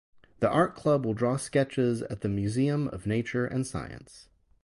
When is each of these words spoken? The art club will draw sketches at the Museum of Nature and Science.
The 0.39 0.49
art 0.49 0.73
club 0.75 1.05
will 1.05 1.13
draw 1.13 1.37
sketches 1.37 2.01
at 2.01 2.21
the 2.21 2.27
Museum 2.27 2.87
of 2.87 3.05
Nature 3.05 3.45
and 3.45 3.67
Science. 3.67 4.29